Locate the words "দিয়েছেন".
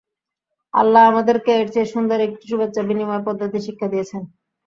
3.93-4.21